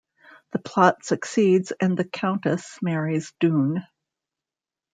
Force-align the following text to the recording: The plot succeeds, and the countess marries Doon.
The 0.51 0.57
plot 0.57 1.05
succeeds, 1.05 1.71
and 1.79 1.95
the 1.95 2.05
countess 2.05 2.79
marries 2.81 3.33
Doon. 3.39 3.85